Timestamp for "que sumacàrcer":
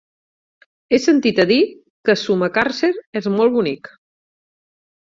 2.09-2.93